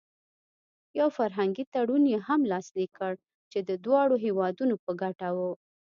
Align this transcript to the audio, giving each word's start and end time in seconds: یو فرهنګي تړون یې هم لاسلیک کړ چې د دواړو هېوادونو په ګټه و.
یو 0.99 1.09
فرهنګي 1.17 1.63
تړون 1.73 2.03
یې 2.13 2.19
هم 2.27 2.41
لاسلیک 2.51 2.91
کړ 2.99 3.13
چې 3.51 3.59
د 3.69 3.71
دواړو 3.85 4.15
هېوادونو 4.25 4.75
په 4.83 4.91
ګټه 5.01 5.27
و. 5.37 5.39